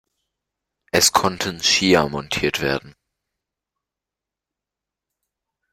Es 0.91 1.11
konnten 1.11 1.59
Skier 1.61 2.09
montiert 2.09 2.59
werden. 2.59 2.95